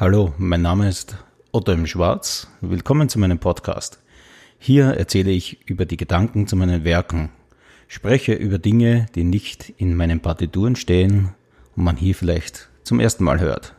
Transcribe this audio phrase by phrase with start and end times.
[0.00, 1.16] Hallo, mein Name ist
[1.50, 2.46] Otto im Schwarz.
[2.60, 3.98] Willkommen zu meinem Podcast.
[4.56, 7.30] Hier erzähle ich über die Gedanken zu meinen Werken,
[7.88, 11.34] spreche über Dinge, die nicht in meinen Partituren stehen
[11.74, 13.74] und man hier vielleicht zum ersten Mal hört.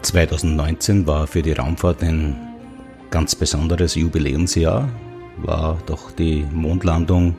[0.00, 2.36] 2019 war für die Raumfahrt ein
[3.10, 4.88] ganz besonderes Jubiläumsjahr,
[5.36, 7.36] war doch die Mondlandung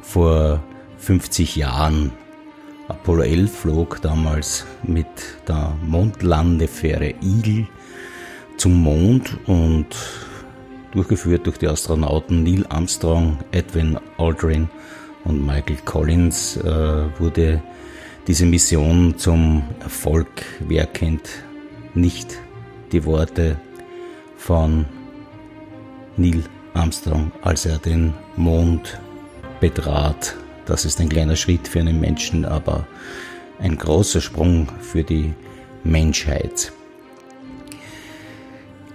[0.00, 0.64] vor
[0.96, 2.10] 50 Jahren
[2.92, 5.06] Apollo 11 flog damals mit
[5.48, 7.66] der Mondlandefähre Eagle
[8.58, 9.86] zum Mond und
[10.92, 14.68] durchgeführt durch die Astronauten Neil Armstrong, Edwin Aldrin
[15.24, 17.62] und Michael Collins äh, wurde
[18.26, 20.28] diese Mission zum Erfolg.
[20.60, 21.28] Wer kennt
[21.94, 22.38] nicht
[22.92, 23.56] die Worte
[24.36, 24.84] von
[26.18, 29.00] Neil Armstrong, als er den Mond
[29.60, 32.86] betrat das ist ein kleiner Schritt für einen Menschen, aber
[33.58, 35.34] ein großer Sprung für die
[35.84, 36.72] Menschheit.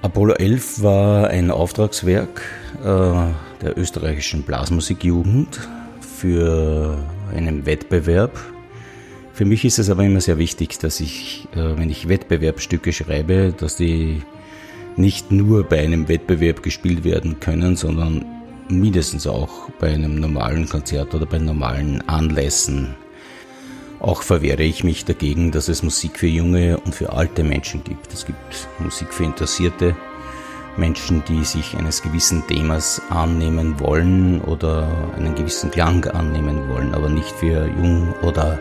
[0.02, 2.42] Apollo 11 war ein Auftragswerk
[2.80, 5.67] äh, der österreichischen Blasmusikjugend
[6.00, 6.97] für
[7.36, 8.39] einen Wettbewerb.
[9.33, 13.53] Für mich ist es aber immer sehr wichtig, dass ich, äh, wenn ich Wettbewerbsstücke schreibe,
[13.58, 14.22] dass die
[14.95, 18.25] nicht nur bei einem Wettbewerb gespielt werden können, sondern
[18.70, 22.96] mindestens auch bei einem normalen Konzert oder bei normalen Anlässen.
[24.00, 28.14] Auch verwehre ich mich dagegen, dass es Musik für junge und für alte Menschen gibt.
[28.14, 29.95] Es gibt Musik für Interessierte,
[30.78, 37.10] Menschen, die sich eines gewissen Themas annehmen wollen oder einen gewissen Klang annehmen wollen, aber
[37.10, 38.60] nicht für jung oder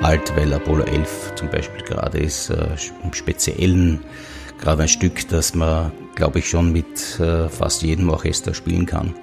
[0.00, 2.68] alt, weil Apollo 11 zum Beispiel gerade ist, äh,
[3.02, 4.00] im Speziellen
[4.60, 9.14] gerade ein Stück, das man, glaube ich, schon mit äh, fast jedem Orchester spielen kann.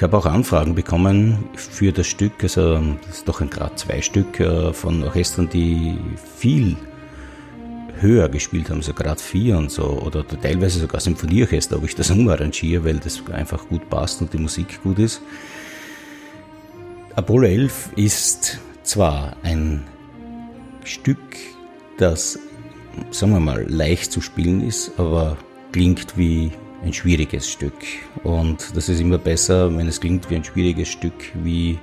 [0.00, 4.00] Ich habe auch Anfragen bekommen für das Stück, also das ist doch ein Grad zwei
[4.00, 5.98] Stück äh, von Orchestern, die
[6.38, 6.74] viel
[8.00, 12.10] höher gespielt haben, so Grad 4 und so, oder teilweise sogar Symphonieorchester, ob ich das
[12.10, 15.20] umarrangiere, weil das einfach gut passt und die Musik gut ist.
[17.14, 19.84] Apollo 11 ist zwar ein
[20.82, 21.36] Stück,
[21.98, 22.38] das,
[23.10, 25.36] sagen wir mal, leicht zu spielen ist, aber
[25.72, 26.52] klingt wie
[26.84, 27.74] ein schwieriges Stück.
[28.22, 31.78] Und das ist immer besser, wenn es klingt wie ein schwieriges Stück, wie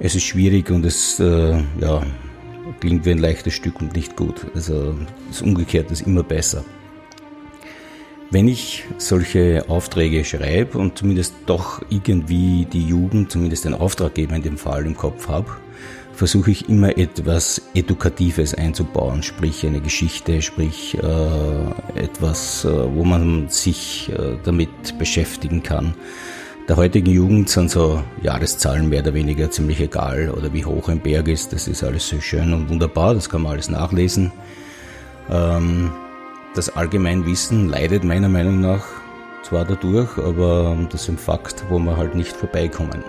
[0.00, 2.02] es ist schwierig und es äh, ja,
[2.80, 4.46] klingt wie ein leichtes Stück und nicht gut.
[4.54, 4.94] Also
[5.28, 6.64] das Umgekehrte ist immer besser.
[8.30, 14.42] Wenn ich solche Aufträge schreibe und zumindest doch irgendwie die Jugend, zumindest den Auftraggeber in
[14.42, 15.48] dem Fall im Kopf habe,
[16.16, 23.48] versuche ich immer etwas Edukatives einzubauen, sprich eine Geschichte, sprich äh, etwas, äh, wo man
[23.48, 25.94] sich äh, damit beschäftigen kann.
[26.68, 31.00] Der heutigen Jugend sind so Jahreszahlen mehr oder weniger ziemlich egal oder wie hoch ein
[31.00, 34.32] Berg ist, das ist alles so schön und wunderbar, das kann man alles nachlesen.
[35.30, 35.92] Ähm,
[36.54, 38.84] das Allgemeinwissen leidet meiner Meinung nach
[39.42, 43.04] zwar dadurch, aber das sind Fakt, wo wir halt nicht vorbeikommen.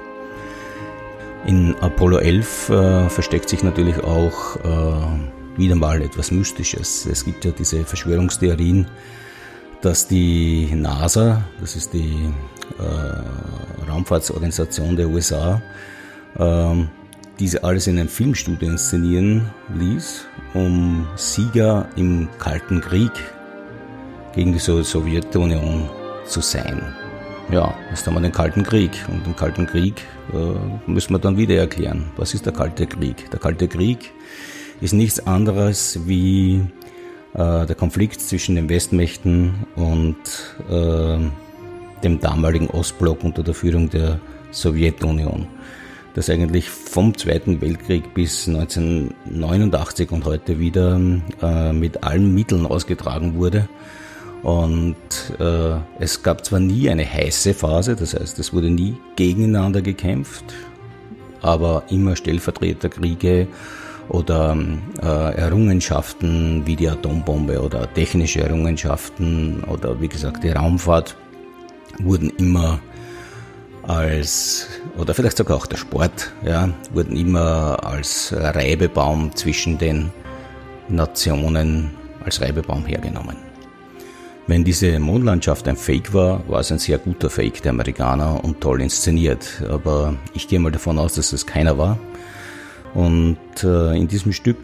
[1.46, 7.06] In Apollo 11 äh, versteckt sich natürlich auch äh, wieder mal etwas Mystisches.
[7.06, 8.88] Es gibt ja diese Verschwörungstheorien,
[9.82, 12.30] dass die NASA, das ist die
[12.80, 15.62] äh, Raumfahrtsorganisation der USA,
[16.38, 16.90] ähm,
[17.40, 23.12] diese alles in einem Filmstudio inszenieren ließ, um Sieger im Kalten Krieg
[24.34, 25.90] gegen die Sowjetunion
[26.26, 26.82] zu sein
[27.52, 28.92] ja, jetzt haben wir den Kalten Krieg.
[29.08, 30.04] Und den Kalten Krieg
[30.34, 32.12] äh, müssen wir dann wieder erklären.
[32.18, 33.30] Was ist der Kalte Krieg?
[33.32, 34.12] Der Kalte Krieg
[34.82, 36.62] ist nichts anderes wie
[37.34, 40.18] äh, der Konflikt zwischen den Westmächten und
[40.70, 41.18] äh,
[42.04, 44.20] dem damaligen Ostblock unter der Führung der
[44.52, 45.48] Sowjetunion.
[46.14, 51.00] Das eigentlich vom Zweiten Weltkrieg bis 1989 und heute wieder
[51.42, 53.70] äh, mit allen Mitteln ausgetragen wurde
[54.44, 54.96] und
[55.40, 60.46] äh, es gab zwar nie eine heiße Phase, das heißt, es wurde nie gegeneinander gekämpft,
[61.42, 63.48] aber immer Stellvertreterkriege
[64.10, 64.58] oder
[65.02, 71.16] äh, Errungenschaften wie die Atombombe oder technische Errungenschaften oder wie gesagt die Raumfahrt
[72.00, 72.80] wurden immer
[73.84, 74.68] als,
[74.98, 80.12] oder vielleicht sogar auch der Sport, ja, wurden immer als Reibebaum zwischen den
[80.90, 81.92] Nationen
[82.24, 83.47] als Reibebaum hergenommen.
[84.48, 88.62] Wenn diese Mondlandschaft ein Fake war, war es ein sehr guter Fake der Amerikaner und
[88.62, 89.62] toll inszeniert.
[89.70, 92.00] Aber ich gehe mal davon aus, dass es keiner war.
[92.94, 94.58] Und äh, in diesem Stück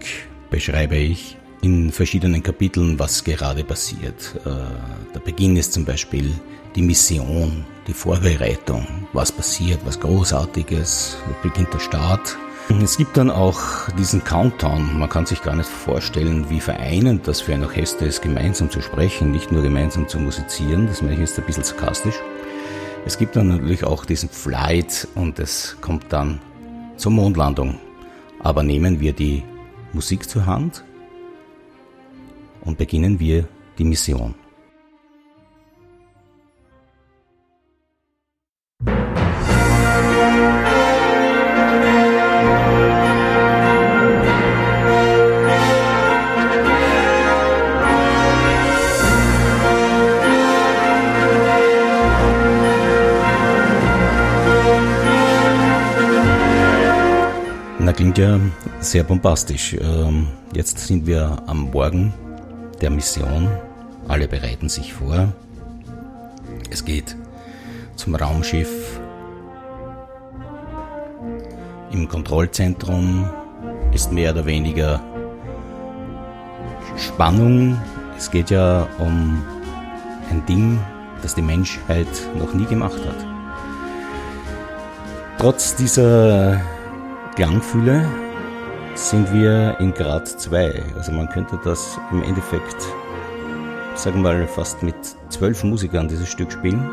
[0.50, 4.40] beschreibe ich in verschiedenen Kapiteln, was gerade passiert.
[4.46, 6.32] Äh, der Beginn ist zum Beispiel
[6.76, 12.38] die Mission, die Vorbereitung, was passiert, was Großartiges, beginnt der Start.
[12.70, 14.98] Es gibt dann auch diesen Countdown.
[14.98, 18.82] Man kann sich gar nicht vorstellen, wie vereinend das für ein Orchester ist, gemeinsam zu
[18.82, 20.88] sprechen, nicht nur gemeinsam zu musizieren.
[20.88, 22.20] Das meine ich jetzt ein bisschen sarkastisch.
[23.06, 26.40] Es gibt dann natürlich auch diesen Flight und es kommt dann
[26.96, 27.80] zur Mondlandung.
[28.40, 29.44] Aber nehmen wir die
[29.94, 30.84] Musik zur Hand
[32.62, 34.36] und beginnen wir die Mission.
[57.94, 58.40] Klingt ja
[58.80, 59.76] sehr bombastisch.
[59.80, 62.14] Ähm, jetzt sind wir am Morgen
[62.82, 63.48] der Mission.
[64.08, 65.32] Alle bereiten sich vor.
[66.72, 67.16] Es geht
[67.96, 69.00] zum Raumschiff.
[71.92, 73.30] Im Kontrollzentrum
[73.94, 75.00] ist mehr oder weniger
[76.98, 77.80] Spannung.
[78.18, 79.44] Es geht ja um
[80.32, 80.80] ein Ding,
[81.22, 82.08] das die Menschheit
[82.40, 83.28] noch nie gemacht hat.
[85.38, 86.60] Trotz dieser
[87.36, 88.06] Klangfühle
[88.94, 90.84] sind wir in Grad 2.
[90.96, 92.80] Also man könnte das im Endeffekt,
[93.96, 94.96] sagen wir mal, fast mit
[95.30, 96.88] zwölf Musikern dieses Stück spielen.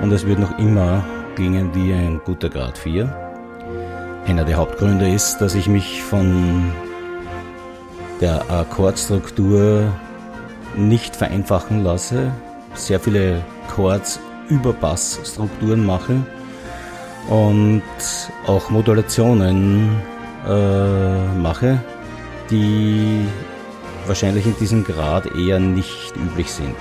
[0.00, 1.04] Und es wird noch immer
[1.34, 3.14] klingen wie ein guter Grad 4.
[4.26, 6.72] Einer der Hauptgründe ist, dass ich mich von
[8.22, 9.92] der Akkordstruktur
[10.76, 12.32] nicht vereinfachen lasse,
[12.72, 13.44] sehr viele
[13.74, 14.18] Chords
[14.48, 16.22] über Bassstrukturen mache
[17.28, 17.82] und
[18.46, 20.00] auch Modulationen
[20.46, 21.82] äh, mache,
[22.50, 23.26] die
[24.06, 26.74] wahrscheinlich in diesem Grad eher nicht üblich sind.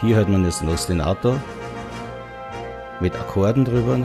[0.00, 1.40] Hier hört man jetzt einen Ostinator
[3.00, 3.98] mit Akkorden drüber.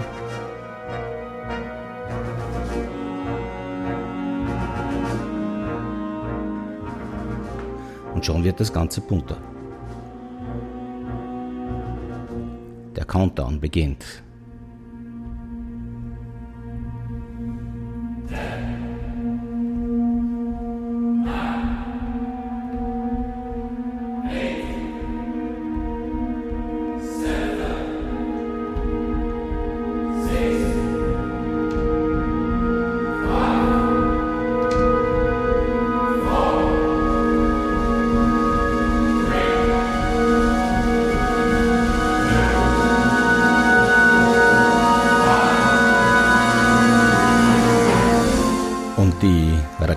[8.13, 9.38] Und schon wird das Ganze bunter.
[12.95, 14.05] Der Countdown beginnt.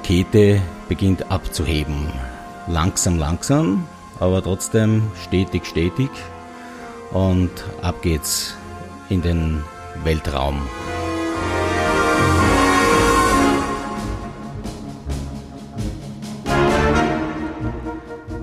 [0.04, 2.12] Rakete beginnt abzuheben.
[2.66, 3.86] Langsam, langsam,
[4.20, 6.10] aber trotzdem stetig, stetig.
[7.10, 8.54] Und ab geht's
[9.08, 9.64] in den
[10.04, 10.60] Weltraum.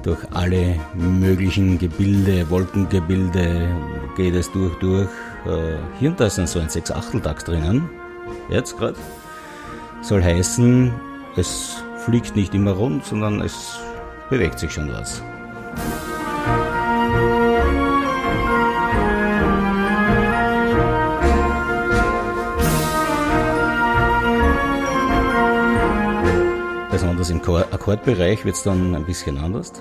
[0.02, 3.69] Durch alle möglichen Gebilde, Wolkengebilde
[4.18, 5.10] geht es durch, durch.
[5.46, 7.88] Äh, hier und da ist dann so ein 6-8-Takt drinnen.
[8.50, 8.98] Jetzt gerade.
[10.02, 10.92] Soll heißen,
[11.36, 13.80] es fliegt nicht immer rund, sondern es
[14.30, 15.22] bewegt sich schon was.
[26.91, 29.72] Besonders im Akkordbereich wird es dann ein bisschen anders.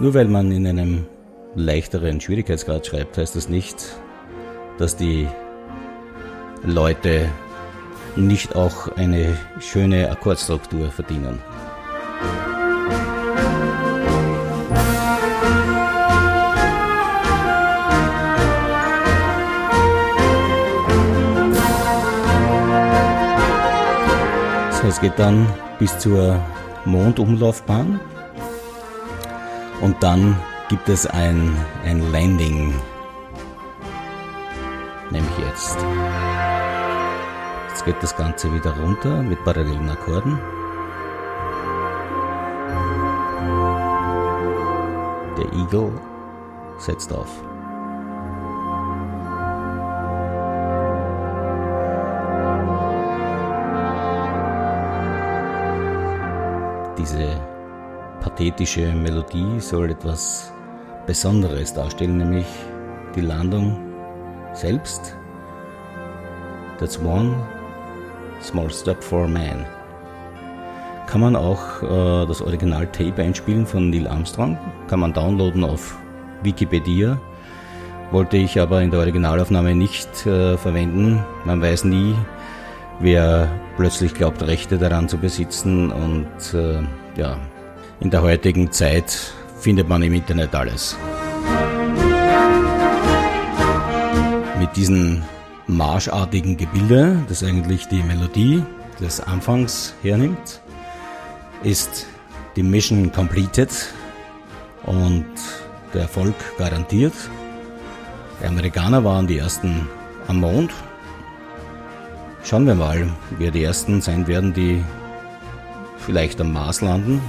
[0.00, 1.06] Nur weil man in einem
[1.56, 3.97] leichteren Schwierigkeitsgrad schreibt, heißt das nicht,
[4.78, 5.28] dass die
[6.62, 7.28] Leute
[8.16, 11.40] nicht auch eine schöne Akkordstruktur verdienen.
[24.70, 25.46] So, es geht dann
[25.78, 26.40] bis zur
[26.84, 28.00] Mondumlaufbahn
[29.80, 30.36] und dann
[30.68, 32.74] gibt es ein, ein Landing
[35.10, 35.76] nämlich jetzt.
[37.68, 40.38] Jetzt geht das Ganze wieder runter mit parallelen Akkorden.
[45.36, 45.92] Der Eagle
[46.78, 47.28] setzt auf.
[56.98, 57.40] Diese
[58.20, 60.52] pathetische Melodie soll etwas
[61.06, 62.46] Besonderes darstellen, nämlich
[63.14, 63.87] die Landung
[64.54, 65.16] selbst.
[66.78, 67.34] That's one
[68.40, 69.66] small step for man.
[71.06, 75.96] Kann man auch äh, das Original-Tape einspielen von Neil Armstrong, kann man downloaden auf
[76.42, 77.18] Wikipedia.
[78.10, 81.24] wollte ich aber in der Originalaufnahme nicht äh, verwenden.
[81.44, 82.14] Man weiß nie,
[83.00, 86.82] wer plötzlich glaubt, Rechte daran zu besitzen und äh,
[87.16, 87.36] ja,
[88.00, 90.96] in der heutigen Zeit findet man im Internet alles.
[94.68, 95.22] Mit diesen
[95.66, 98.62] marschartigen Gebilde, das eigentlich die Melodie
[99.00, 100.60] des Anfangs hernimmt,
[101.62, 102.06] ist
[102.54, 103.70] die Mission completed
[104.84, 105.24] und
[105.94, 107.14] der Erfolg garantiert.
[108.42, 109.88] Die Amerikaner waren die ersten
[110.26, 110.70] am Mond.
[112.44, 113.08] Schauen wir mal,
[113.38, 114.84] wer die ersten sein werden, die
[115.96, 117.22] vielleicht am Mars landen.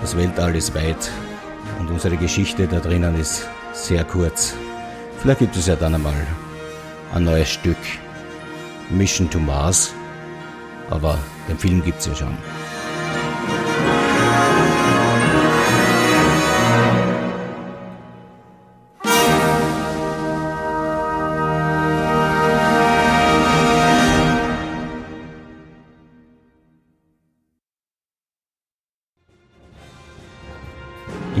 [0.00, 1.10] Das Weltall ist weit
[1.80, 3.48] und unsere Geschichte da drinnen ist
[3.84, 4.54] sehr kurz.
[5.18, 6.14] Vielleicht gibt es ja dann einmal
[7.14, 7.76] ein neues Stück
[8.90, 9.92] Mission to Mars,
[10.90, 11.18] aber
[11.48, 12.36] den Film gibt es ja schon.